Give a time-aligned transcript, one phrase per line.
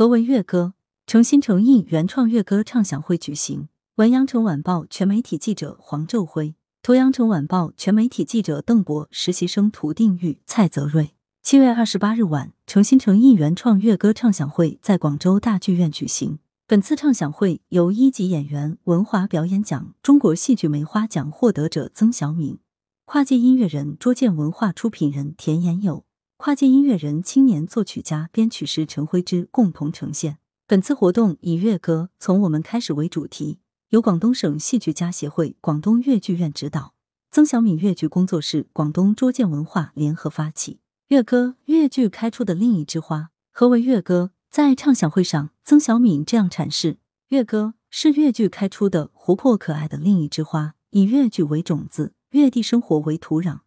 [0.00, 0.72] 何为乐歌？
[1.06, 3.68] 诚心诚意原创乐歌唱享会举行。
[3.96, 11.10] 文阳城晚报全媒体记者黄昼辉，图阳城晚报全媒体记者邓博，实习生涂定玉、蔡泽瑞。
[11.42, 16.38] 七月二十八日晚，诚心诚意原创乐歌唱享会在广州大剧院举行。
[16.66, 22.58] 本次唱享会由一级演员文华表演奖、中国戏剧梅花奖获得者曾小敏、
[23.04, 26.06] 跨界音乐人卓见文化出品人田延友、
[26.42, 30.38] 跨界音乐人青年作曲家、编曲师陈辉之共同呈现。
[30.66, 33.58] 本次活动以乐歌从我们开始为主题，
[33.90, 36.94] 由广东省戏剧家协会广东粤剧院指导，
[37.30, 40.80] 曾小敏粤剧工作室、广东卓见文化联合发起。
[41.08, 43.28] 粤歌，粤剧开出的另一枝花。
[43.52, 44.30] 何为乐歌？
[44.48, 46.96] 在畅享会上，曾小敏这样阐释：
[47.28, 53.58] 乐歌是粤剧开出的活泼可爱的另一枝花，以粤剧为种子，粤地生活为土壤，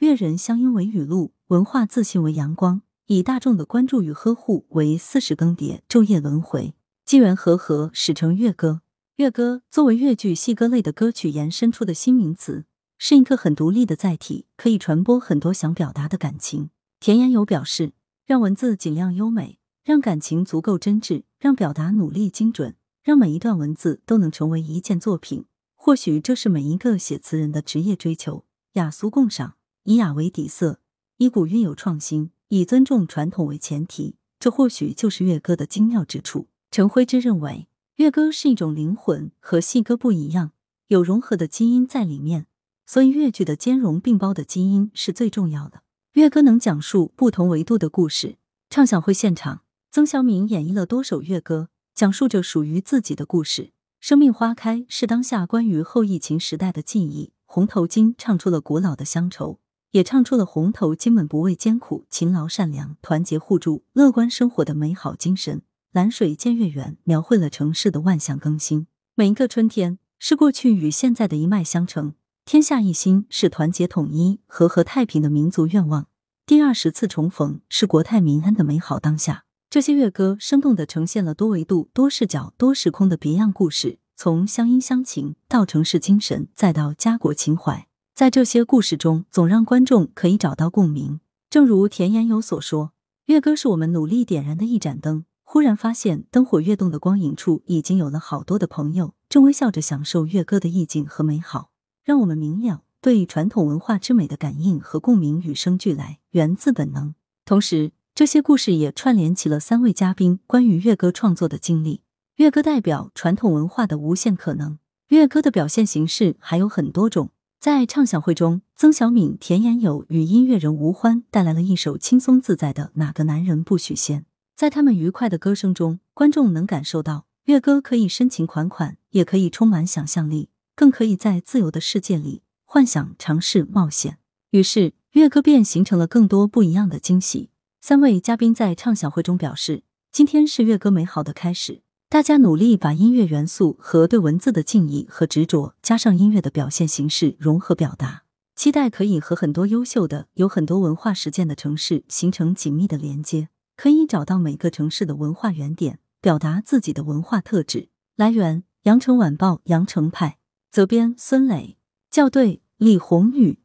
[0.00, 6.74] 粤人乡音为雨露，文化自信为阳光，以大众的关注与呵护为四时更迭、昼夜轮回，
[7.06, 8.82] 机缘和合使成乐歌。
[9.16, 12.66] 乐歌作为粤剧戏歌类的歌曲延伸出的新名词，
[12.98, 16.68] 是一个很独立的载体，可以传播很多想表达的感情。
[17.00, 17.94] 田言友表示
[18.26, 25.46] ：“让文字尽量优美，让感情足够真挚，让表达努力精准，让每一段文字都能成为一件作品。
[25.74, 28.44] 或许这是每一个写词人的职业追求。
[28.74, 30.80] 雅俗共赏，以雅为底色，
[31.18, 34.14] 以古韵有创新，以尊重传统为前提。
[34.38, 37.66] 这或许就是乐歌的精妙之处。”陈辉之认为，
[37.96, 40.52] 乐歌是一种灵魂，和戏歌不一样，
[40.86, 42.46] 有融合的基因在里面，
[42.86, 45.82] 所以粤剧的兼容并包的基因是最重要的。
[46.12, 48.38] 乐歌能讲述不同维度的故事。
[48.70, 53.72] 畅想会现场，曾小敏演绎了多首乐歌，讲述着属于自己的故事。
[53.98, 57.32] 生命花开是当下关于后疫情时代的记忆。
[57.44, 59.58] 红头巾唱出了古老的乡愁，
[59.90, 65.62] 也唱出了红头巾们不畏艰苦、勤劳善良、团结互助、乐观生活的美好精神。
[65.92, 68.86] 蓝水见月圆，描绘了城市的万象更新。
[69.14, 72.14] 每一个春天，是过去与现在的一脉相承。
[72.44, 76.06] 天下一心是团结统一、和和太平的民族愿望。
[76.46, 79.44] 第二十次重逢是国泰民安的美好当下。
[79.70, 87.87] 这些乐歌生动的呈现了多维度、多视角、多时空的别样故事，从乡音乡情到城市精神，再到家国情怀，
[88.18, 91.20] 在这些故事中，总让观众可以找到共鸣。
[91.48, 92.90] 正如田言友所说
[93.26, 101.70] ：“月歌是我们努力点燃的一盏灯，忽然发现灯火跃动的光影处，已经有了好多的朋友，正微笑着享受月歌的意境和美好。”
[102.02, 107.14] 让我们明了对传统文化之美的感应和共鸣与生俱来，源自本能。
[107.44, 112.00] 同时，这些故事也串联起了三位嘉宾关于月歌创作的经历。
[112.38, 114.80] 月歌代表传统文化的无限可能。
[115.10, 117.30] 月歌的表现形式还有很多种。
[117.60, 124.20] 在畅享会中，曾小敏、田延友与音乐人吴欢带来了一首轻松自在的《哪个男人不许仙》。
[124.54, 130.50] 在他们愉快的歌声中，观众能感受到乐歌可以深情款款，也可以充满想象力。
[130.76, 134.18] 更可以在自由的世界里幻想、尝试、冒险。
[134.52, 137.50] 于是，乐歌便形成了更多不一样的惊喜。
[137.80, 139.82] 三位嘉宾在畅想会中表示，
[140.12, 141.82] 今天是乐歌美好的开始。
[142.10, 148.22] 大家努力把音乐元素和对文字的敬意和执着，加上音乐的表现形式融合表达，
[148.56, 157.90] 期待可以和很多优秀的、有很多文化实践的城市形成紧密的连接，可以找到每个城市的文化原点，表达自己的文化特质。
[158.16, 160.38] 来源：羊城晚报羊城派。
[160.70, 161.76] 责编：孙磊，
[162.10, 163.58] 校对：李红宇。